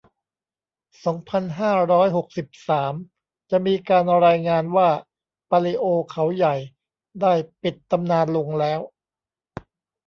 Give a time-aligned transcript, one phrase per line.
[1.05, 2.93] สองพันห้าร้อยหกสิบสาม
[3.51, 4.89] จะมีการรายงานว่า
[5.49, 6.55] ปาลิโอ เขาใหญ่
[7.21, 8.79] ได้ปิดตำนานลงแล้ว